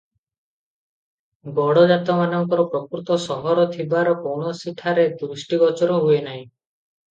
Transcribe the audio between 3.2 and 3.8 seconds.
ସହର